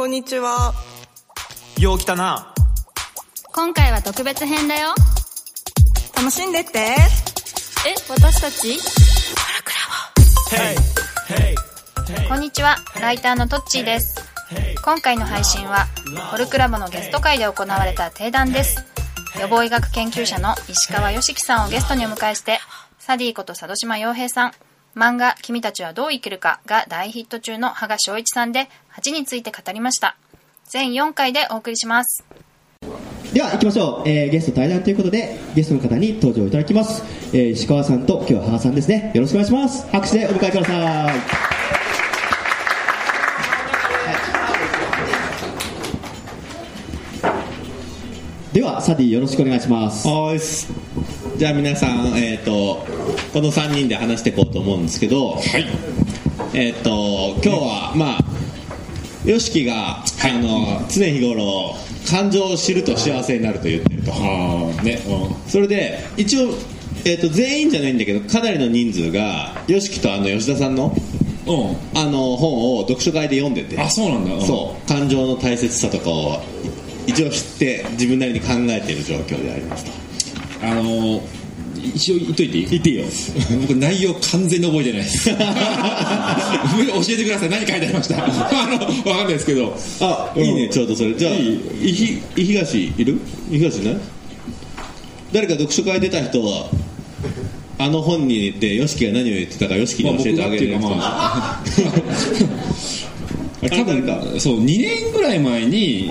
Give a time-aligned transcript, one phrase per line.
[0.00, 0.72] こんにちは。
[1.78, 2.54] よう来たな。
[3.52, 4.94] 今回は特別編だよ。
[6.16, 6.78] 楽しんでって。
[6.78, 6.96] え、
[8.08, 8.78] 私たち？
[12.26, 14.16] こんにちは、ライターのトッチーです。
[14.82, 15.86] 今回の配信は、
[16.30, 18.82] コルクラボのゲスト会で行われた定談です。
[19.38, 22.58] 予防医学研究者の石川良樹さんをゲストにお迎えして、
[22.98, 24.52] サディこと佐渡島洋平さん、
[24.94, 30.16] 漫画「君たちはどう生きるか」が大ヒット中の羽賀翔一さんで8について語りました。
[30.68, 32.24] 全4回でお送りします。
[33.32, 39.12] では行きましょう、えーゲスト対談ということでゲストの方に登場いただきます、えー石川さんと今日は羽賀さんですね。
[39.14, 39.86] よろしくお願いします。
[39.92, 41.50] 拍手でお迎えください。
[48.52, 50.08] ではサディよろしくお願いします。
[51.36, 52.84] じゃあ皆さん、えー、と
[53.32, 55.38] この3人で話していこうと思うんですけど、
[56.52, 58.18] えっ、と今日は、まあ
[59.24, 60.02] YOSHIKI が、あ
[60.38, 61.76] の常日頃
[62.08, 64.12] 感情を知ると幸せになると言ってると、
[64.82, 64.98] ね。
[65.46, 66.48] それで一応、
[67.04, 70.92] えー、と全員じゃないんだけどかなりの人数が YOSHIKI とあの吉田さんの
[71.46, 71.98] うん。
[71.98, 74.34] あの本を読書会で読んでてあそうなんだ。
[74.34, 74.40] うん。
[74.40, 74.88] そう。
[74.88, 76.40] 感情の大切さとかを
[77.06, 79.92] 一応知って自分なりに考えている状況でありますと。
[80.66, 81.39] あのー
[82.00, 82.66] 一応言っといていい？
[82.66, 83.04] 言っていいよ。
[83.60, 85.28] 僕内容完全に覚えてないです。
[85.30, 89.76] 教えてください何書いてありましたあの分かんないですけど。
[90.00, 91.14] あ、いいねちょうどそれ。
[91.14, 91.58] じゃあい
[91.92, 93.20] ひい東いる？
[93.50, 93.98] い東ね
[95.32, 96.70] 誰か読書会出た人は
[97.78, 101.62] あの本にで YOSHIKI が何を言ってたか YOSHIKI に教えてあげるまあ
[103.62, 106.08] 多誰か分 そう2年ぐらい前に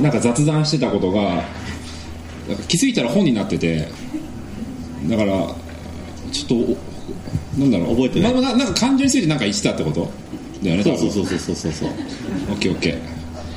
[0.00, 1.44] なんか雑談してたことが
[2.48, 3.88] なんか気づいたら本になってて
[5.08, 5.54] だから
[6.32, 8.32] ちょっとおなんだろう覚えてない。
[8.32, 10.10] まあまあなんか感情についてなんか言ってたってこと？
[10.62, 11.88] だよねそうそうそうそうそうそう。
[12.50, 12.98] オッケーオッケー。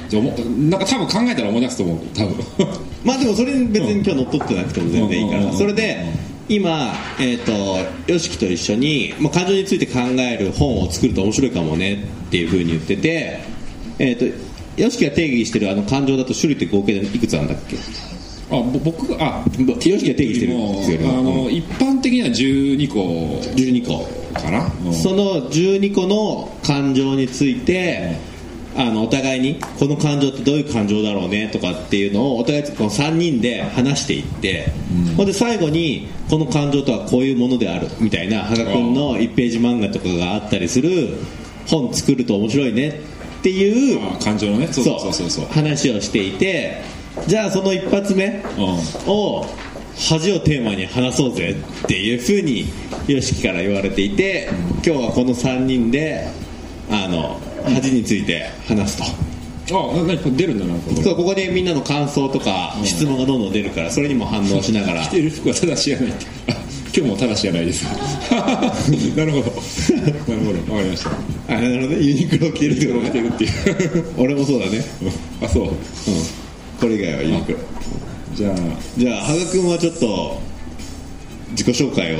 [0.09, 2.35] じゃなんか多分考えたら思い出すと思う多分。
[3.03, 5.53] まあでもそれに別に今日乗っ取ってなくても全然いいから。
[5.53, 5.97] それで
[6.49, 7.51] 今えっ、と
[8.07, 11.93] YOSHIKI と一緒に、まあ、感情について考える本を作ると面白いかもね
[12.27, 13.39] っていうふうに言ってて
[13.99, 14.25] えっ、と
[14.77, 17.75] YOSHIKI が定義してるあの感情だと種類って合計でいくつあるんだっけ？
[18.49, 22.99] あぼ僕があが定義してるんもですよりあのも一般的には12個。
[23.55, 24.17] 12個。
[24.39, 24.93] かな、うん。
[24.93, 28.17] その12個の感情について
[28.77, 34.71] あのお互いにこの感情ってどういう感情だろうねとかっていうのをお互いこの3人で話していって、
[35.17, 41.17] ほんで最後にこの感情とはこういうものであるみたいな羽賀君の1ページ漫画とかがあったりする
[41.67, 44.67] 本作ると面白いねっていうあ感情のね。
[44.67, 45.29] そうそうそう。
[45.29, 46.81] そう話をしていて
[47.25, 48.25] じゃあその一発目
[48.57, 48.61] う
[49.07, 49.11] ん。
[49.11, 49.45] を
[50.09, 52.65] 恥をテーマに話そうぜっていうふうに
[53.07, 54.47] YOSHIKI から言われていて
[54.85, 56.27] 今日はこの3人で
[56.91, 59.27] あの恥について話すと。
[59.69, 61.01] あな何これ出るんだなこれ。
[61.03, 65.01] そうここでみんなの感想とか質問がどんどん出るからそれにも反応しながら。
[65.03, 66.25] 着てる服は正しじゃないって。
[66.51, 66.55] あ
[66.95, 67.83] 今日も正しじゃないです。
[68.33, 68.45] なるほ
[69.15, 69.15] ど。
[69.15, 69.41] なるほ
[70.69, 70.73] ど。
[70.73, 71.09] わかりました。
[71.49, 72.03] あなるほどね。
[72.03, 74.05] ユニクロ着てるってこと着てねるっていう。
[74.17, 74.83] 俺もそうだね。
[75.41, 75.63] あそう。
[75.63, 75.71] うん
[76.79, 77.57] これ以外はユニクロ
[78.33, 78.55] じゃあ
[78.97, 80.39] じゃあ羽賀君はちょっと
[81.51, 82.19] 自己紹介を、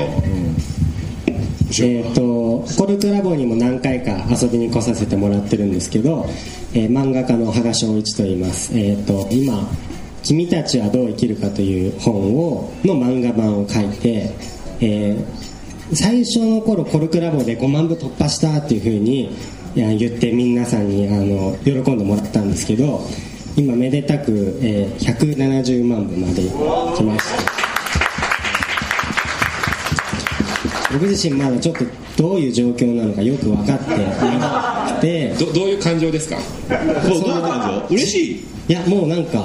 [1.80, 6.26] えー、とコルクラボにも何回か遊びに来させてもらってるんですけど、
[6.74, 9.70] えー漫画家の羽賀翔一と言います、えー、と今
[10.24, 14.32] 「君たちはどう生きるか」という本をの漫画版を書いて、
[14.82, 15.58] えー
[15.94, 19.34] 最初の頃コルクラボで5万部突破したっていうふうに
[19.74, 23.08] 言って皆さんにあの喜んでもらったんですけど
[23.58, 27.58] 今めでたく、えー170万部まで来ました。
[30.94, 31.84] 僕自身まだちょっと
[32.18, 35.34] どういう状況なのかよく分かってなくて。
[35.40, 36.38] どどういう感情ですか？
[36.40, 37.96] そうどういう感情？
[37.96, 38.46] 嬉しい。
[38.70, 39.44] いやもうなんか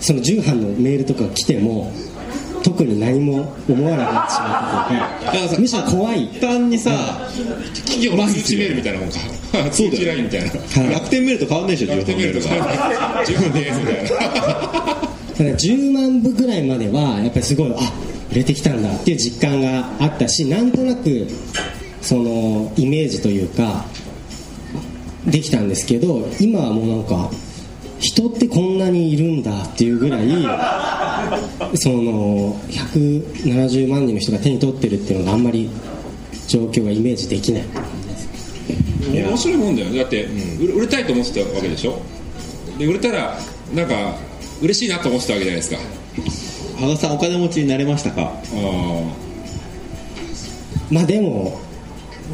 [0.00, 1.90] その重版のメールとか来ても
[2.66, 5.60] 特に何も思わなくなってしまったというか。
[5.60, 6.90] むしろ怖い簡単にさ、
[7.76, 9.18] 企業の通知メールみたいなもんか。
[9.70, 10.94] 通知ラインみたいなはい。
[10.94, 14.08] 楽天メールと変わんないでしょ楽天メールと情報メールか自分ですみたいな
[15.36, 17.92] ただ10万部ぐらいまではやっぱりすごいあ
[18.32, 21.26] 売れてきたんだっていう実感があったしなんとなく
[22.02, 23.84] そのイメージというか
[25.26, 27.30] できたんですけど今はもうなんか
[27.98, 30.26] 人ってこんなにいるんだっていうぐらい
[31.74, 35.68] その170万人の人が手に取ってるっていうのがあんまり
[36.48, 37.64] 状況がイメージできない。
[39.12, 39.94] 面白いもんだよ。
[39.94, 40.24] だって、
[40.60, 41.98] 売れ売れたいと思ってたわけでしょ？
[42.78, 43.38] で売れたら
[43.74, 44.16] なんか
[44.60, 45.78] 嬉しいなと思ってたわけじゃないですか。
[46.78, 48.32] 羽賀さんお金持ちになれましたか？
[48.54, 49.02] あ
[50.90, 51.58] まあでも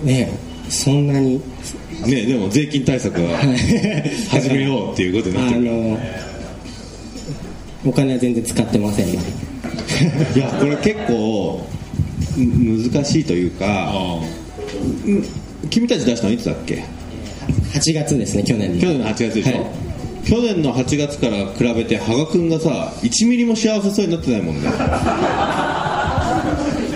[0.05, 0.31] ね
[0.69, 1.41] そんなに。
[2.06, 3.38] ねでも税金対策は
[4.31, 5.62] 始めようっていうことになあってる。
[5.62, 5.99] の
[7.84, 9.19] お金は全然使ってませんね
[10.34, 11.67] いやこれ結構
[12.37, 14.20] む難しいというかあ
[15.70, 16.84] 君たち出したのいつだっけ
[17.75, 19.67] ？8月ですね去年の去年の8月でしょ、はい。
[20.25, 24.70] 去年の8月から比べて羽賀君がさ1ミリも幸せそうになってないもんね。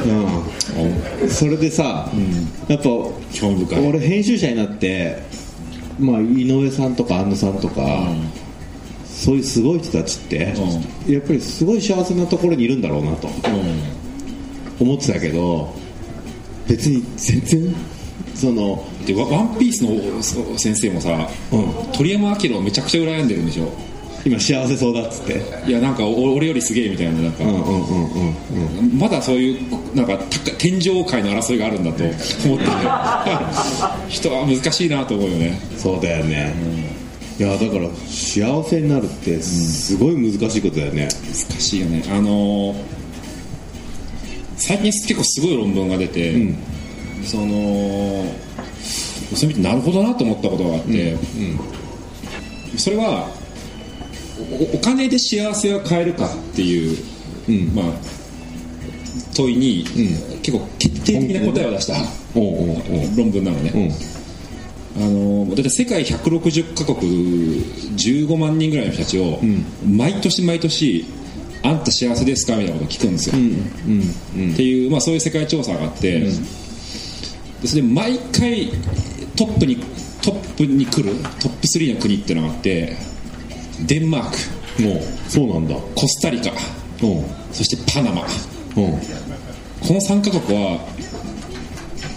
[0.06, 1.28] うん。
[1.28, 2.10] それでさ、
[2.68, 3.88] やっぱ興味深い。
[3.88, 5.22] 俺編集者になって、
[5.98, 8.12] まあ、井上さんとか安野さんとか、
[9.26, 10.54] そういうすごい人たちって、
[11.08, 13.28] やっぱりすごい幸せなところにいるんだろうなと
[14.78, 15.74] 思ってたけど
[16.68, 17.74] 別に全然
[18.36, 21.92] そのでワワンピースの先生もさ、うん。
[21.92, 23.68] 鳥山明をめちゃくちゃ羨んでるんでしょ？
[24.24, 25.42] 今幸せそうだっつって。
[25.68, 28.98] いやなんかお俺よりすげえみたいななんか、うんうんうんうんうん。
[28.98, 32.70] まだそういうなんかた天井界の争いがあるんだと思ってて
[34.08, 35.58] 人は難しいなと思うよね。
[35.76, 36.54] そうだよね、
[37.38, 41.08] いやだから幸せになるってすごい難しいことだよね、
[41.50, 42.02] 難しいよね。
[42.08, 42.96] あのー
[44.58, 46.56] 最近結構すごい論文が出て、ん。
[47.24, 48.24] その
[49.34, 51.16] それ見てなるほどなと思ったことがあって、
[52.76, 53.28] それは
[54.72, 56.96] おお金で幸せを買えるかっていう、
[57.48, 57.74] うん。
[57.74, 57.84] まあ、
[59.34, 59.84] 問いに、
[60.42, 61.94] 結構決定的な答えを出した
[62.34, 63.78] 論文なのね、う
[64.12, 64.15] ん
[64.96, 67.64] あのだって世界160カ国
[67.96, 69.38] 15万人ぐらいの人たちを、
[69.86, 71.04] 毎年毎年
[71.62, 76.30] あんた幸せですかみたいなことを聞くんですよ、っていう、まあ、そういう世界調査があって、で
[77.66, 78.70] それで毎回
[79.36, 79.76] トップに
[80.22, 82.96] トップに来るトップ3の国っていうのがあって
[83.86, 84.82] デンマーク。
[84.82, 85.74] もうそうなんだ。
[85.94, 86.50] コスタリカ。
[86.50, 86.52] う。
[86.52, 86.56] ん
[87.52, 88.22] そしてパナマ。
[88.22, 88.24] う。
[88.24, 88.26] ん
[89.86, 90.80] この3カ国は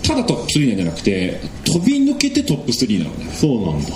[0.09, 3.31] ただトップ3なんじゃなくて飛び抜けてトップ3なのね。
[3.31, 3.89] そうなんだ。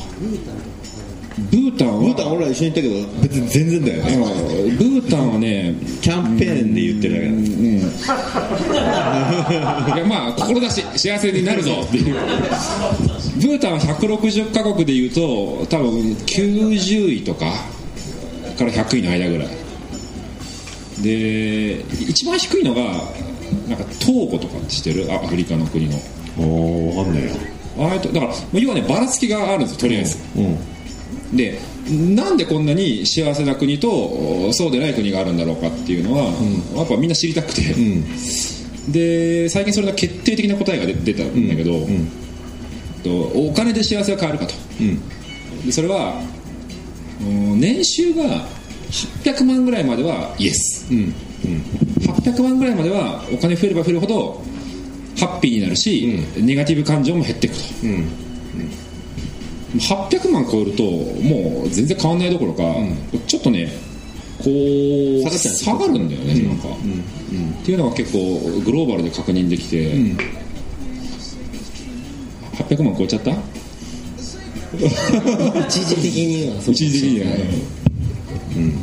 [1.50, 2.00] ブータンは。
[2.02, 2.94] ブータン俺ら一緒に行ったけど
[3.24, 4.14] 別に全然だよね。
[4.14, 4.20] う
[4.74, 5.74] んブータンはね
[6.04, 7.26] キャンペーンで言ってるだけ
[9.90, 9.96] だ。
[9.96, 11.82] いやまあ志幸せになるぞ。
[11.84, 17.46] っていうブータンは160カ国でいうと多分90位とか
[18.56, 19.48] から100位の間ぐらい。
[21.02, 23.02] で一番低いのが
[23.68, 25.12] なんかトーゴとかって知ってる？
[25.12, 25.98] あアフリカの国の。
[26.38, 26.42] お
[26.90, 27.32] お分かんないよ。
[27.78, 30.18] あとだから要はねばらつきがあるんですよとりあえず。
[30.36, 30.58] うん。
[31.36, 31.60] で
[32.16, 36.26] なんでこんなに幸せな国とそうでない国があるんだろうかっていうのは、
[36.76, 37.62] やっぱみんな知りたくて、
[38.90, 41.86] で最近それが決定的な答えが出出たんだけど、
[43.04, 44.54] とお金で幸せを買えるかと、
[45.66, 46.22] でそれは
[47.22, 48.24] うん年収が
[49.24, 50.88] 800万ぐらいまではイエス、
[51.44, 54.42] 800万ぐらいまではお金増えれば増えるほど
[55.18, 57.62] ハッピーになるし、ネガティブ感情も減っていくと、
[59.78, 62.64] 800万超えるともう全然変わんないどころか、
[63.28, 63.68] ちょっとね
[64.38, 64.50] こう
[65.24, 66.72] 下がっちゃう下がるんだよね、なんか、っ
[67.66, 69.94] ていうのが結構グローバルで確認できて、
[72.58, 73.32] 800万超えちゃった？
[75.68, 77.28] 一時的にはそう一時的には、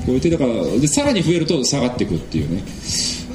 [0.06, 2.62] 超えてだからでさらに増えると下がっていくっていうね。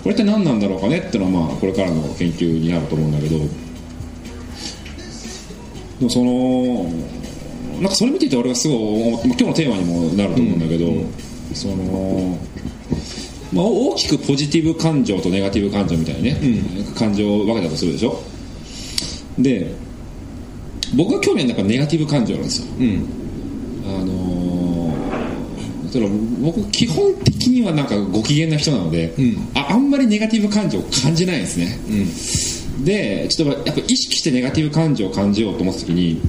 [0.03, 3.39] これって何なんだろうかねっていうのはまあこれからの研究になると思うんだけど。
[5.99, 6.91] でもその
[7.79, 8.77] なんかそれ見ていて俺がすごい
[9.23, 10.85] 今日のテーマにもなると思うんだけど、
[11.53, 12.37] その
[13.53, 16.37] まあ、大きくポジティブ感情とネガティブ感情みたいなね、
[16.97, 18.21] 感情を分けたとするでしょ。
[19.39, 19.71] で
[20.95, 22.67] 僕が興味あるのはネガティブ感情なんですよ、
[23.87, 29.13] あのーだから僕基本的にはなんかご機嫌な人なので、
[29.53, 31.79] ああんまりネガティブ感情を感じないんですね、
[32.83, 36.21] でちょっとやっぱ意識してネガティブ感情を感じようと思った時に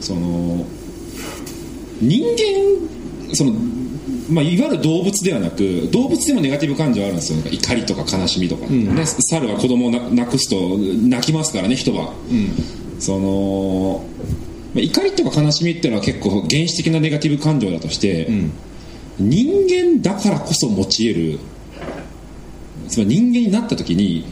[0.00, 0.66] その
[2.00, 2.24] 人
[3.28, 3.52] 間その、
[4.30, 7.38] まあ、いわゆる動物ではなく動物でもネガティブ感情あるんですよ。
[7.50, 12.12] 怒りとか悲しみとか、ね、猿は子供をな亡くすと泣きますからね人は、
[12.98, 14.09] そのまあ
[14.74, 18.28] 怒りとか悲しみっていうのは結構原始的なネガティブ感情だとして、
[19.18, 21.38] 人間だからこそ持ち得る
[22.88, 24.24] つまり人間になった時に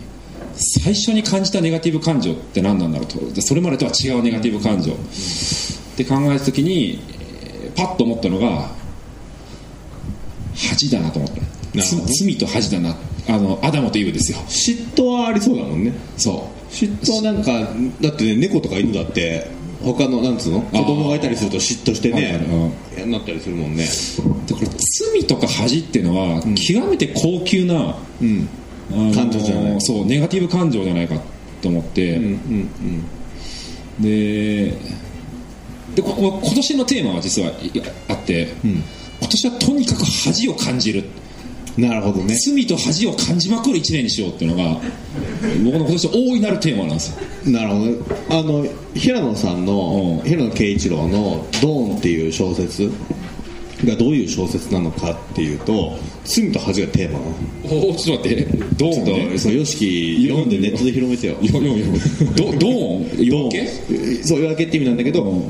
[0.56, 3.18] 最初に感じたネガティブ感情って何なんだろうと。
[3.32, 4.92] でそれまでとは違うネガティブ感情。
[4.92, 4.96] っ
[5.96, 7.00] て考えた時に
[7.62, 8.70] えーパッと思ったのが
[10.56, 11.40] 恥だなと思った。
[11.80, 12.96] 罪と恥だな。
[13.28, 14.38] あのアダムとイブですよ。
[14.48, 15.92] 嫉妬はありそうだもんね。
[16.16, 19.48] そ嫉妬はなんかだってね猫とか犬だって
[19.82, 20.60] 他のなんつうの？
[20.62, 22.40] 子供がいたりすると嫉妬してね
[22.96, 23.84] 嫌になったりするもんね。
[23.84, 28.48] うでこれ罪とか恥っていうのは極めて高級な、うん。
[29.14, 29.80] 感情じゃない。
[29.82, 31.20] そうネガティブ感情じゃないか
[31.60, 33.04] と思って、うんうん
[34.00, 34.72] で
[35.94, 37.70] でここ今年のテーマは実はい
[38.08, 41.04] あって、今年はとにかく恥を感じる
[41.78, 42.34] なるほどね。
[42.34, 44.80] 罪と恥を感じまくる1年にしようっていうのが
[45.64, 47.52] 僕の今年の大いなるテーマなんですよ。
[47.52, 47.96] なるほどね。
[48.30, 50.28] あの平野さんの、うん。
[50.28, 52.90] 平野啓一郎の「ドーン」っていう小説
[53.84, 57.20] がどういう小説なのかっていうと罪と恥がテーマ
[57.70, 58.44] おおちょっと待って。
[58.76, 61.36] ドーンとそう YOSHIKI 読んでネットで広めてよ。
[61.40, 61.86] よよよ
[62.34, 63.24] ドドーン？
[63.24, 63.66] 夜明け？
[64.24, 65.42] そう夜明けって意味なんだけど、うん。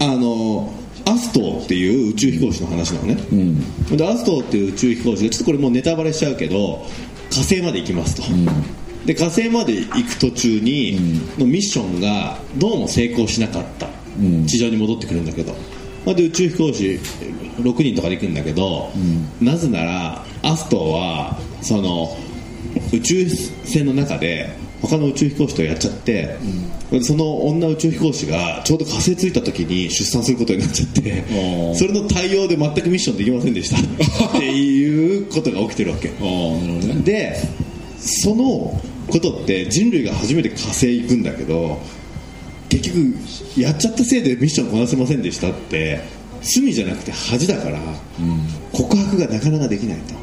[0.00, 0.18] あのア
[1.32, 3.16] ストーっていう宇宙飛行士の話なのね、
[3.96, 6.86] でアストーっていう宇宙飛行士がちょっとこれもうネタバレしちゃうけど
[7.30, 8.22] 火星まで行きますと、
[9.06, 10.98] で火星まで行く途中に、
[11.38, 13.88] のミッションがどうも成功しなかった、
[14.46, 15.54] 地上に戻ってくるんだけど。
[16.04, 16.98] まあで宇宙飛行士
[17.58, 18.90] 6人とかで行くんだけど、
[19.40, 22.14] なぜならアストーはその
[22.92, 23.28] 宇宙
[23.64, 24.50] 船の中で
[24.82, 26.36] 他の宇宙飛行士とやっちゃって、
[27.02, 33.76] その女宇宙飛行士がちょうど火星着いた時に出産することになっちゃってーそれの対応で全くミッションできませんでした
[34.28, 36.08] っていうことが起きてるわけ。
[36.08, 37.36] ねで
[37.98, 41.80] そのことって人類が初めて火星行くんだけど
[42.68, 46.00] 結局やっちゃったせいでミッションこなせませんでしたって
[46.42, 47.78] 罪じゃなくて恥だから、
[48.72, 50.14] 告白がなかなかできないと。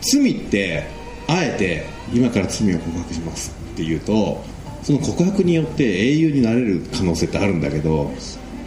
[0.00, 0.84] 罪って
[1.28, 4.44] あえて今から罪を告白しますって言うと
[4.82, 8.12] その告白によって英雄になれる可能性ってあるんだけど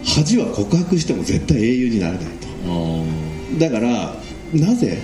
[0.05, 3.59] 恥は告白しても絶対英雄になれないと。
[3.59, 4.15] だから
[4.53, 4.97] なぜ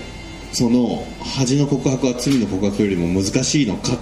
[0.52, 3.98] その恥の告白は罪の告白よりも難しいのかっ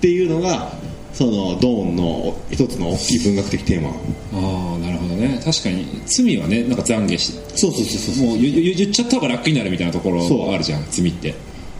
[0.00, 0.72] ていうのが
[1.12, 3.88] そのドーンの一つの大きい文学的テーマ。
[3.90, 5.40] ああなるほどね。
[5.42, 11.34] 確かに罪はねなんか懺悔しそうそうそうそうもう言っちゃった方が楽になるみたいなところあるじゃん罪って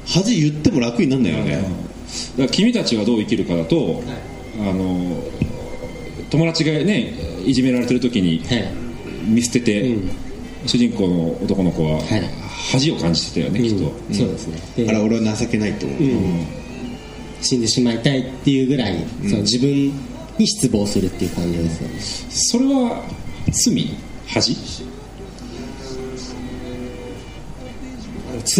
[0.06, 1.68] 恥言っても楽になんないよね、だか
[2.38, 4.02] ら君たちはどう生きるかだと、
[4.60, 5.22] あの
[6.30, 8.86] 友達がねいじめられてる時にはい。
[9.26, 10.10] 見捨てて、うん。
[10.66, 12.22] 主人公の男の子は、はい。
[12.72, 14.14] 恥を感じてたよね、きっと、うん。
[14.14, 14.84] そうですね。
[14.84, 15.98] であれ俺は情けないと思う、
[17.40, 19.92] 死んでしまいたいっていうぐらい、その自分
[20.38, 22.00] に失望するっていう感じですよね。
[22.30, 23.04] それは
[23.64, 23.90] 罪？
[24.28, 24.56] 恥？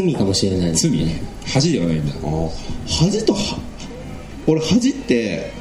[0.03, 0.15] 罪。
[0.15, 0.91] かもしれない罪。
[1.47, 2.15] 恥ではないんだ。
[2.89, 3.59] 恥とは
[4.47, 5.53] 俺恥って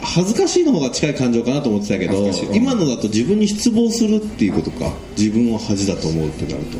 [0.00, 4.92] 恥ずかしいの方が近い感情かなと思ってたけど今のだと自分に失望するっていうことか。
[5.16, 6.78] 自分を恥だと思うってなると、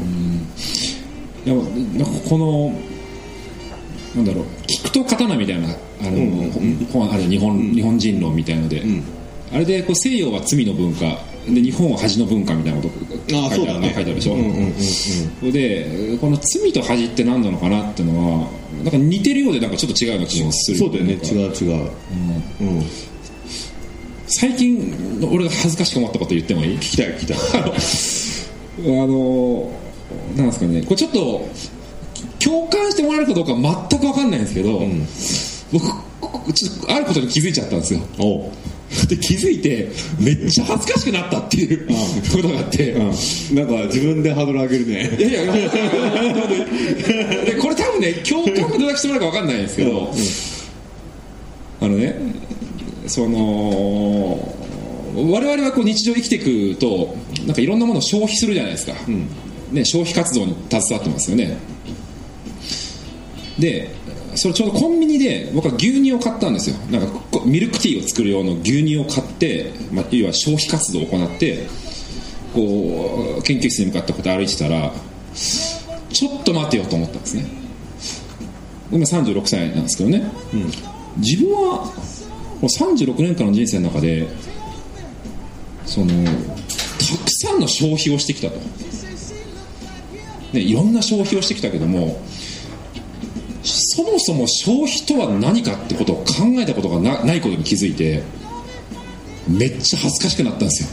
[1.45, 2.75] いやなんかこの
[4.15, 5.75] なんだろう聞くと刀みたいなあ
[6.11, 6.51] の、
[6.93, 9.03] 本ある日本、日本人論みたいので、ん。
[9.53, 13.93] あれでこう西洋は罪の文化で日本は恥の文化みたいなことああ書いてあるそうだね。
[13.95, 14.73] 書いてあるでしょ、うんうんうん
[15.43, 15.53] うん。
[15.53, 18.49] でこの罪と恥って何なのかなっていうのは
[18.85, 21.15] なんか似てるようでなんかちょっと違うような気もするそうだよね。
[21.15, 21.91] 違う違う、
[22.61, 22.83] うん。
[24.27, 26.77] 最近俺が恥ずかしく思ったこと言ってもいい？
[26.77, 27.37] 聞きたい聞きたい。
[29.03, 29.71] あの
[30.37, 30.83] なんですかね。
[30.83, 31.49] これちょっと
[32.39, 34.83] 共感してもらえるかどうか全く分かんないんですけど、
[35.73, 35.87] 僕
[36.55, 38.01] ちょっとあることに気づいちゃったんですよ
[39.13, 41.87] で気づいてめっちゃ恥ずかしくなったっていう
[42.35, 45.17] ことがあって、なんか自分でハードル上げるね。
[45.19, 45.53] いやいや。
[47.45, 50.11] でこれ多分ね共感がどれだけしてもらえるか分かんないんですけど、
[51.81, 52.17] あのね
[53.07, 54.55] その
[55.15, 57.15] 我々はこう日常生きていくと
[57.47, 58.95] なんかいろんなものを消費するじゃないですか、
[59.73, 61.59] ね、消費活動に携わってますよね。
[63.59, 63.91] で
[64.35, 66.77] それちょうどコンビニで僕は牛乳を買ったんですよ。
[66.91, 71.67] なんかこミルクティーを作る用の牛乳を買って、まあ、要は消費活動を行って
[72.55, 74.93] こう研究室に向かってこうやって歩いてたら
[76.11, 77.45] ちょっと待てよと思ったんですね。
[78.91, 80.23] 今36歳なんですけどね、
[81.17, 81.91] 自分は
[82.61, 84.29] この36年間の人生の中で
[85.87, 86.31] そのた
[87.25, 88.59] くさんの消費をしてきたと、
[90.53, 92.21] ね、いろんな消費をしてきたけども
[93.95, 98.23] そもそも消費とは何かってことを考えたことがなないことに気づいて
[99.47, 100.89] めっちゃ恥ずかしくなったんですよ。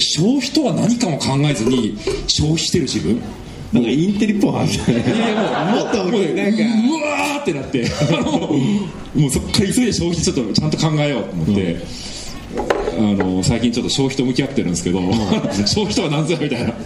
[0.00, 1.96] 消費とは何かも考えずに
[2.26, 3.22] 消費してる自分。
[3.72, 4.94] なんかインテリっぽい話だね。
[4.94, 6.58] いやいやもうもっともうなんか。
[6.58, 7.82] うわーってなって
[9.14, 11.76] もうそっから急いで消費ちょっとちゃんと考えようと思って、
[12.98, 15.00] あの最近ちょっと消費と向き合ってるんですけど、
[15.66, 16.78] 消費とは何ぞやみたいな、だか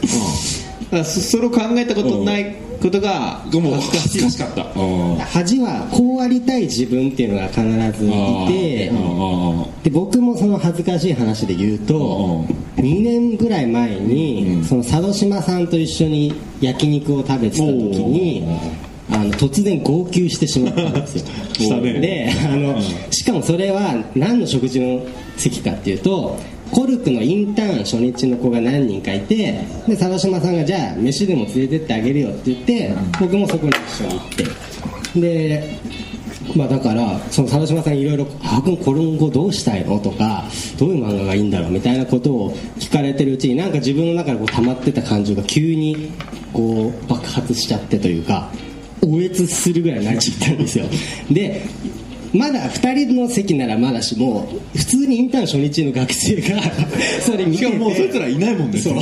[0.91, 4.81] らそそれを考えたことないことが恥ずかしかった。
[4.81, 7.63] うん恥はこうありたい自分っていうのが必
[7.99, 8.11] ずい
[8.49, 12.45] てあで僕もその恥ずかしい話で言うと
[12.77, 18.45] 2年ぐらい前に、その佐渡島さんと一緒に焼肉を食べてた時に
[19.11, 21.81] あの突然号泣してしまったんですよ。
[21.81, 25.03] であの、しかもそれは何の食事の
[25.37, 26.39] 席かっていうと
[26.73, 34.29] コルクのインターン初日の子が何人かいてで沢島さんがじゃあ飯でも連れてってあげるよって言って僕もそこに一緒に行っ
[35.15, 35.79] てで
[36.57, 40.45] まあだからその沢島さんいろいろ「羽生君今後どうしたいの?」とか
[40.79, 46.11] 「どういう漫画がいいんだろう?」みたいなことを聞かれてるうちになんか自分の中でこう溜まってた感情が急に
[46.55, 48.51] こう爆発しちゃってというか
[49.05, 50.85] おえつするぐらいになっちゃったんですよ
[51.31, 51.63] で
[52.33, 56.63] まだ2人の席ならまだしも普通にインターン初日の学生が
[57.21, 57.71] それ見てて。
[57.71, 58.95] しかももうそいつらいないもんねそう。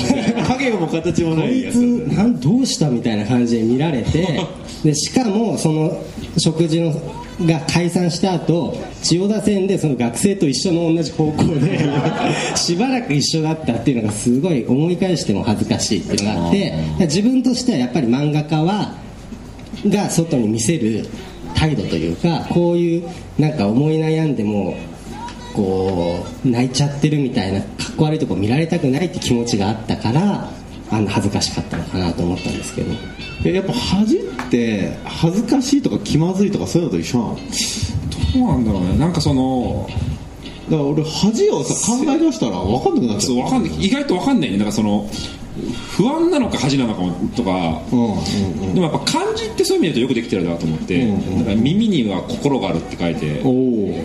[0.48, 4.40] 影も形もないやつこいつなんどうしたみたいな感じで見られて。
[4.84, 5.96] でしかもその
[6.38, 6.94] 食事の
[7.42, 11.78] が解散した後千代田線でその学生と一緒の同じ方向で
[12.56, 16.72] しばらく一緒だったっていうのがすごい思い返しても恥ずかしいっていうのがあって。
[17.00, 18.94] 自分としてはやっぱり漫画家は
[19.86, 21.06] が外に見せる
[21.54, 24.76] 態度というかこういうなんか思い悩んでも
[25.54, 30.50] こう泣いちゃってるみたいなかっこ悪いとこ見られたくないって気持ちがあったから
[30.90, 32.92] あの恥ずかしかったのかなと思ったんですけど。
[33.44, 37.34] えやっぱ恥って恥ずかしいとか気まずいとかそういうのと一緒なの？
[37.34, 37.46] だか
[38.34, 38.98] どうなんだろうね。
[38.98, 39.88] なんかその
[40.68, 43.72] ら俺恥をさ考え出したら分かんなくなっちゃそううわかんない。
[43.80, 44.58] 意外と分かんないね。
[44.58, 45.08] だからその
[45.96, 47.02] 不安なのか恥なのか
[47.36, 48.74] とか、うんうんうん。
[48.74, 53.42] でもやっぱ漢字ってそういう意味で言うとよくできてるなと思って、だから耳には心があるって書いて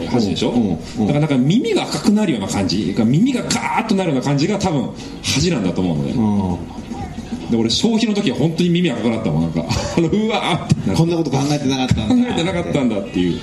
[0.09, 4.93] 恥でしょ、うんうんだからなんか耳が赤くなるような感じ耳がガーッとなるような感じが多分
[5.23, 7.51] 恥なんだと思うのね、うん。
[7.51, 9.61] で俺消費の時は本当に耳赤くなったもんなんか。
[9.97, 12.27] うわーってこんなこと考えてなかったんだ。
[12.27, 13.39] 考えてなかったんだっていう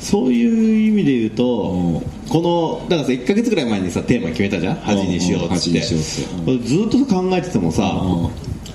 [0.00, 2.00] そういう意味で言うと、うん。
[2.30, 4.76] このだからさ1か月ぐらい前にさテーマ決めたじゃん？
[4.76, 8.02] 恥にしようって,、ずっと考えててもさ、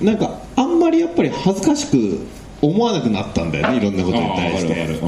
[0.00, 2.20] なんかあんまりやっぱり恥ずかしく
[2.62, 5.00] 思わなくなったんだよねいろんなことに対して。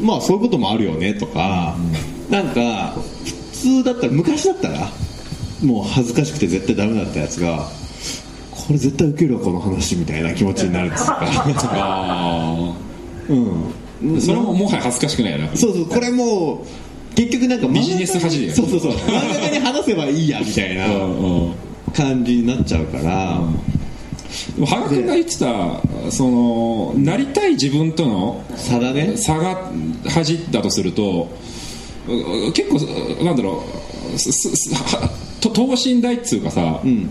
[0.00, 1.76] まあそういうこともあるよねとか、
[2.30, 2.94] なんか
[3.24, 4.88] 普通だったら昔だったら
[5.62, 7.68] もう恥ずかしくて絶対ダメだったやつが
[8.50, 11.18] これ絶対ウケるわこの話みたいな気持ちになるんですか。
[11.22, 12.74] あ
[13.28, 13.48] うん。
[13.48, 13.83] あ
[14.20, 16.62] それももはや恥ずかしくないよなそうそうこれも
[17.12, 21.54] う結局なんかビジネス恥だよねそうそうそう漫画家に話せばいいやみたいなうんうん。
[21.94, 23.40] 感じになっちゃうから、
[24.56, 29.16] でも羽賀君が言ってたそのなりたい自分との差だね。
[29.16, 29.70] 差が
[30.08, 31.28] 恥だとすると
[32.08, 33.62] う結構なんだろ
[34.12, 37.08] う等身大っつうかさ、ん。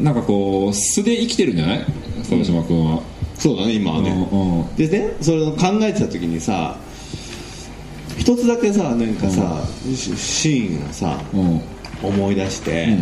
[0.00, 1.84] なんかこう素で生きてるんじゃない？
[2.18, 3.02] 佐島君は、
[3.40, 4.76] そうだね今はね、うんうん。
[4.76, 6.76] でねそれを考えてた時にさ
[8.16, 11.60] 一つだけさなんかさ、シシーンをさうん。
[12.02, 12.96] 思い出して、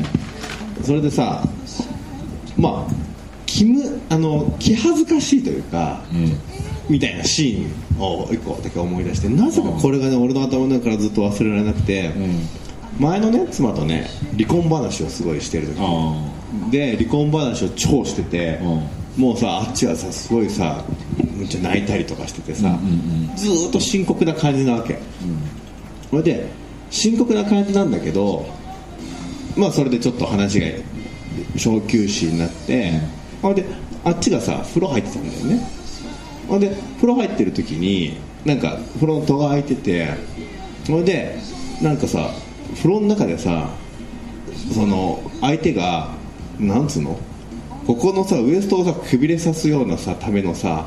[0.83, 1.45] それでさ
[2.57, 2.93] まあ
[3.47, 6.03] 気むあの気恥ずかしいというか、
[6.89, 12.13] みたいなシーンを一個だけ思い出してなぜかこれがね俺の頭の中からずっと忘れられなくて、
[12.99, 15.77] 前のね妻とね離婚話をすごいしてる時。
[15.79, 16.39] あ
[16.73, 18.81] で離婚話を超してて、う
[19.19, 20.85] もうさあっちはさすごいさ
[21.35, 22.79] むっちゃ泣いたりとかしててさ、
[23.37, 24.99] ずっと深刻な感じなわけ、
[26.09, 26.49] それで
[26.91, 28.47] 深刻な感じなんだけど
[29.57, 30.67] まあそれでちょっと話が
[31.57, 32.93] 小休止になって、
[33.43, 33.65] ほんで
[34.05, 35.69] あっちがさ風呂入ってたんだよね。
[36.47, 40.09] ほんで風呂入ってる時になんか風呂の戸が開いてて
[40.85, 41.37] それで
[41.83, 42.31] なんかさ
[42.77, 43.69] 風呂の中でさ
[44.73, 46.15] その相手が
[46.59, 47.19] なんつうの？
[47.89, 50.87] ここのさウエストをさくびれさすようなさためのさ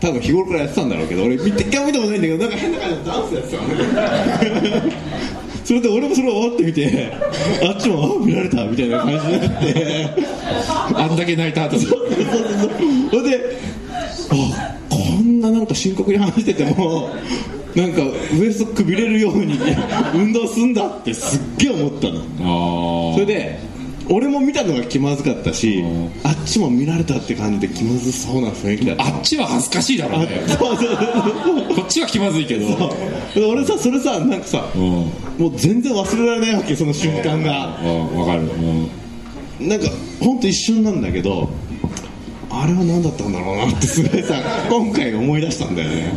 [0.00, 3.62] 多分日頃からやってたんだろうけど俺一回も見たことないんだけどなんか変な感じでダンスやってた
[5.64, 7.12] それで俺もそれを終わってみて
[7.64, 9.28] あっちもあ見られたみたいな感じにな
[9.60, 10.10] って
[10.96, 11.82] あんだけ泣いた後に。
[11.86, 12.00] それ
[13.38, 13.56] で
[14.30, 14.34] あ
[14.90, 17.10] こんななんか深刻に話してても
[17.76, 18.06] なんかウ
[18.44, 19.56] エストくびれるように
[20.12, 22.22] 運動すんだってすっげえ思ったの。
[23.12, 23.60] あそれで
[24.10, 25.82] 俺も見たのが気まずかったし
[26.24, 29.06] あっちも見られたって感じで気まずそうな雰囲気だった。
[29.06, 30.42] あっちは恥ずかしいだろうね。
[30.46, 32.68] そうそうこっちは気まずいけど。
[32.76, 32.86] そ
[33.40, 33.44] う。
[33.50, 34.82] 俺さそれさなんかさうん。
[34.82, 37.80] もう全然忘れられないわけその瞬間が。
[37.82, 38.18] うん。
[38.18, 38.42] わかる。
[38.42, 39.68] うん。
[39.68, 39.88] なんか
[40.20, 41.48] 本当一瞬なんだけど
[42.50, 44.34] あれは何だったんだろうなってすごいさ
[44.68, 46.12] 今回思い出したんだよね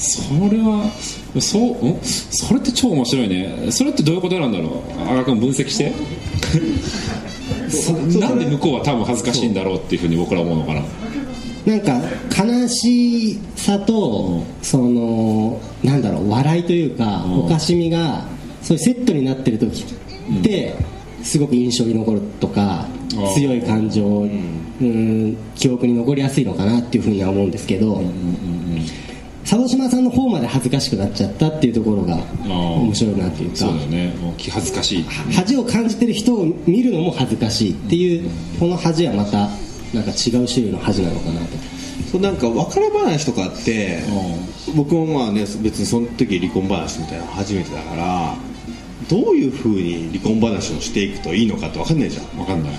[0.00, 0.90] それは
[1.38, 2.00] そうん？
[2.02, 3.70] それって超面白いね。
[3.70, 5.00] それってどういうことなんだろう？
[5.10, 5.92] 阿賀君分析して。
[8.18, 10.82] なんで向こうは多分恥ずかしいんだろうっていうふうに僕ら思うのかな？
[11.66, 12.00] なんか
[12.36, 18.24] 悲しさと、そのなんだろう笑いというか、おかしみが
[18.62, 19.84] そういうセットになってる時
[20.38, 20.74] って、
[21.22, 22.88] すごく印象に残るとか
[23.34, 28.02] 強い感情、うん、記憶に残りやすいのかなっていうふうには思うんですけど、
[29.50, 33.56] 佐渡島さんの方まで恥ずかしくなっちゃったっていうところが面白いなっていうか。
[33.56, 34.14] そうだよね。
[34.20, 35.02] もう気恥ずかしい。
[35.34, 39.48] 恥を感じてる人を見るのも恥ずかしいっていうこの恥はまた
[39.92, 41.46] なんか違う種類の恥なのかなと。
[42.12, 44.04] そうなんか別れ話とかって
[44.76, 48.34] 僕もまあね別にその時離婚話みたいなの初めてだから
[49.08, 52.26] どういうふうに離婚話をしていくといいのかって分かんないじゃん。
[52.36, 52.72] 分かんない。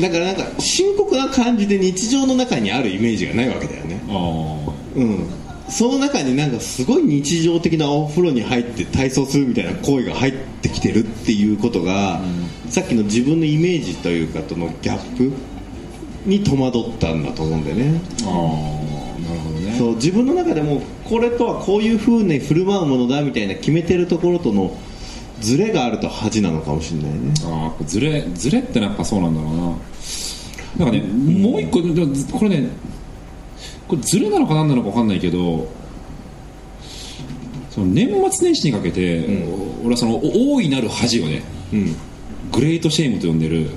[0.00, 4.00] だからなんか深刻な感じで日常の中にあるイメージがないわけだよね。
[4.08, 12.20] あうんその中になんかすごい日常的なお風呂に入って体操するみたいな行為が入ってきてるっていうことが、
[12.68, 15.32] さっきの自分のイメージというかとのギャップ
[16.26, 18.00] に戸惑ったんだと思うんだよね。
[18.24, 18.34] あああ
[19.20, 19.74] なるほどね。
[19.78, 24.76] そう自分の中でもこれとはこういうふうに振る舞うものだみたいな決めてるところとの
[25.40, 27.32] ズレがあると恥なのかもしれないね。
[27.44, 30.84] ああずれずれってやっぱそうなんだろうな。
[30.84, 31.80] なんかね、もう一個
[32.38, 32.68] これね
[33.90, 35.66] これずれなのか何なのか分かんないけど
[37.70, 39.24] その年末年始にかけて、
[39.80, 41.96] 俺はそのお大いなる恥をね、うん。
[42.50, 43.70] great shame と呼んでる、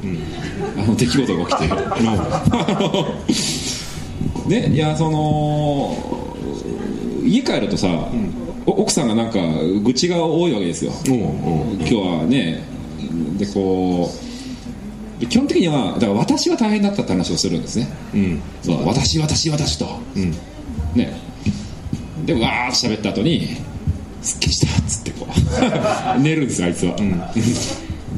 [0.77, 1.69] あの出来事が起きて。
[4.49, 5.95] ねいやその
[7.23, 8.09] 家帰るとさ、
[8.65, 9.39] お奥さんがなんか
[9.83, 12.63] 愚痴が多いわけですよ、今日はね
[13.37, 14.22] でこう
[15.19, 18.41] で基本的にはだから私は大変だったって話をするんですね、うん。
[18.61, 20.31] そう私私私と、うん。
[20.95, 21.19] ね。
[22.25, 23.57] でわーっと喋った後に
[24.21, 25.27] すっきりしたっつってこ
[26.17, 26.95] う 寝るんですよあいつは、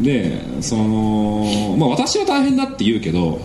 [0.01, 3.41] でそのまあ私は大変だって言うけど、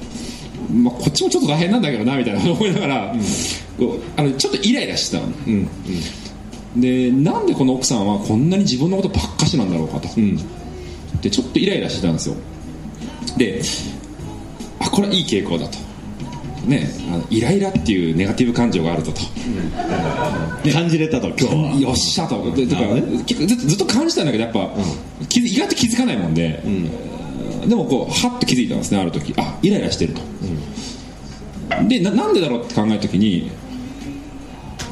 [0.73, 3.17] まあ、こっちもちょっと大変なんだけどなみたいな 思いながら、
[3.79, 5.69] こうあのちょっとイライラしてたの、うん
[6.77, 10.09] でなんでこの奥さんはこんなに自分のことばっかしなんだろうかと、
[11.21, 12.37] でちょっとイライラしてたんですよ
[13.41, 13.63] で
[14.79, 15.79] あこれはいい傾向だと。
[16.67, 19.21] ねあのイライラっていうネガティブ感情があるぞと、
[20.71, 21.75] 感じれたと今日は。
[21.81, 22.55] よっしゃと。
[22.55, 22.83] でとか
[23.27, 24.71] 結構ずずっと感じたんだけどやっぱ、
[25.31, 26.63] 気づ意外と気づかないもんで、
[27.67, 29.33] でもこうはっと気づいたんですねある時。
[29.39, 30.21] あイライラしてると、
[31.89, 33.51] でななんでだろうって考えた時に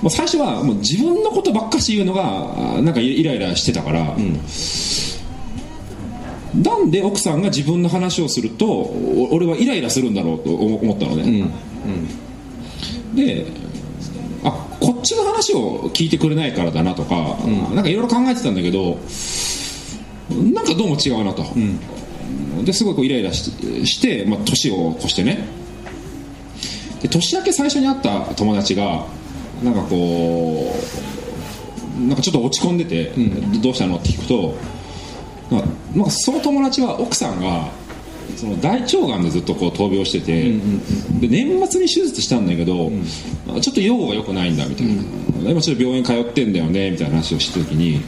[0.00, 4.16] もう最初はもう自分のことばっかし言うのがあなんかイライラしてたから、
[6.62, 11.50] なんで奥さんが自分の話をするとお俺はイライラするんだろうと思思ったのね、
[13.14, 13.46] で
[14.44, 17.36] あこっちの話を聞いてくれないからだなとか、
[17.74, 18.98] なんかいろいろ考えてたんだけど
[20.30, 21.44] なんかどうも違うなと、
[22.64, 23.50] ですごいこうイライラし
[23.86, 25.46] して、まあ、年を越してね。
[27.02, 29.06] で年明け最初に会った友達が
[29.62, 30.74] なんかこ
[32.00, 33.12] うなんかちょっと落ち込んでて、
[33.60, 34.56] どうしたのって聞くと
[35.50, 37.68] なんかなんかその友達は奥さんが
[38.36, 40.52] その大腸がんでずっとこう闘病してて、
[41.20, 42.90] で年末に手術したんだけど、
[43.60, 44.86] ちょっと用が良くないんだみたい
[45.42, 48.00] な、今ちょっと病院通ってんだよねみたいな話をした時には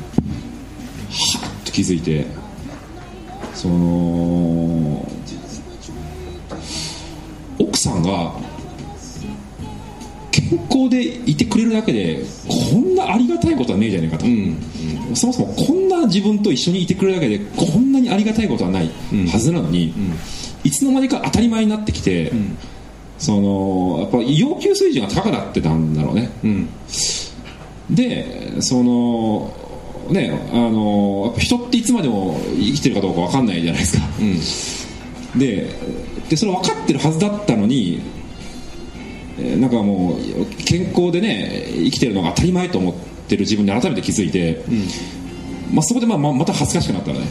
[1.62, 2.26] っと気づいて
[3.55, 5.11] その
[7.59, 8.35] 奥さんが
[10.31, 12.21] 健康でいてくれるだけで
[12.73, 14.27] こんなありがたいことはねえじゃねえかと、
[15.14, 18.90] そもそもこんな自分と一緒にいてくれるだけでこんなにありがたいことはない
[19.29, 19.93] はずなのに、
[20.64, 22.33] いつの間にか当たり前になってきて、
[23.19, 26.31] そのやっぱ要求水準が高くなってたんだろうね、
[27.90, 29.53] でその
[30.11, 35.71] ねあのやっぱ人っていつまでも生きてるかどうか分かんないじゃないですか、で
[36.29, 38.20] でそれ分かってるはずだったのにえー
[39.57, 42.94] なんかもう健康でね生きてるのが当たり前と思っ
[43.29, 44.62] てる自分に改めて気づいて、
[45.72, 47.26] まあ、そこでまあままた恥ずかしくなったのね、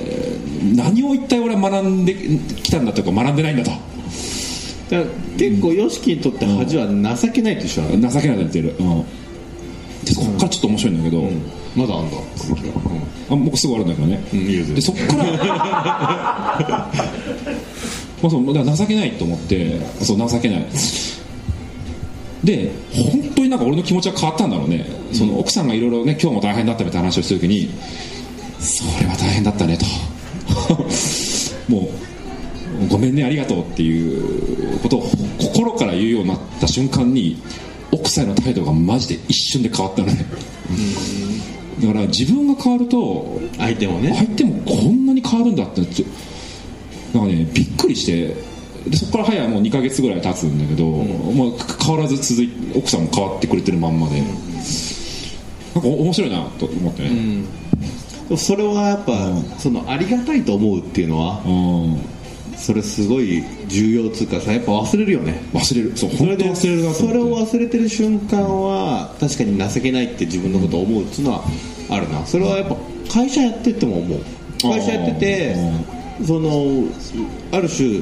[0.00, 3.70] えー何を一体俺は学んできたんだとか学んでないんだと。
[3.70, 5.04] だ
[5.36, 8.82] 結構 YOSHIKI にとって恥は情けないって一緒なの情けないと言ってる、う。
[8.82, 9.04] ん、
[10.04, 11.22] でそこからちょっと面白いんだけど、
[11.76, 12.72] まだあんだ続きが
[13.30, 15.24] あもうすぐ終わるんだけどね、うんでそこから。
[18.20, 20.66] まあそうだから情けないと思ってそう情けない
[22.44, 27.70] で本当になんか俺の気持ちが変わったんだろうね、その奥さんがいろいろね今日も大変だったみたいな話をした時に
[28.60, 29.84] それは大変だったねと。
[31.68, 31.90] も
[32.82, 37.42] うごめんねありがとうっていうことを心から言うようになった瞬間に
[37.90, 40.24] 奥さんへの態度がマジで一瞬で変わったのね。
[41.80, 44.14] だから自分が変わると相手もね。
[44.14, 45.80] 相手もこんなに変わるんだって
[47.12, 48.34] なんかねびっくりして
[48.86, 57.44] でそこから早もう2ヶ月ぐらい経つんだけど、まあ、変わらず続い奥さんも変わってくれてるまんまで、なんかお面白いなと思ってね、
[58.28, 59.12] でもそれはやっぱ、
[59.58, 61.48] そのありがたいと思うっていうのはう
[62.04, 62.18] ん。
[62.58, 65.40] それすごい重要つうかさやっぱ忘れるよね。
[65.52, 65.96] 忘れる。
[65.96, 71.44] そう本当忘れるなとそれを忘れてる瞬間は確かに情けないって自分のことを思うっていうのは
[71.88, 72.26] あるな。
[72.26, 72.76] それはやっぱ
[73.12, 74.20] 会社やってても思う。
[74.60, 75.56] 会社やってて
[76.26, 76.84] その
[77.52, 78.00] ある種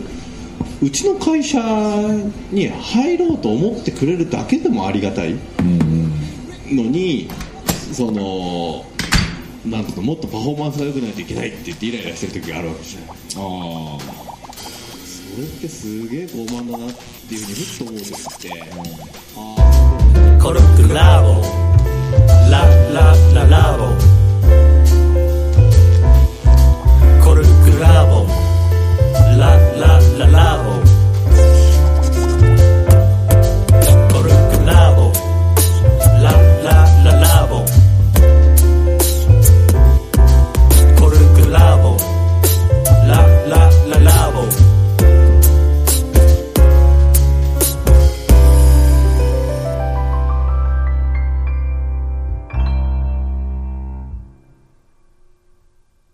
[0.82, 1.58] うちの会社
[2.50, 5.34] に入ろうと思ってくれるだけでもありがたい。
[6.68, 7.30] のに
[7.92, 8.84] その
[9.64, 13.10] なんていうのもっとパフォーマンスが良くないといけないって言ってイライラしてる時があるわけじゃない。
[13.10, 14.00] あそ
[15.40, 16.88] れってすげえ傲慢だなっ
[17.28, 18.48] ていうふうにふっと思う時って、
[20.42, 21.42] コルクラボ
[22.50, 23.86] ララララボ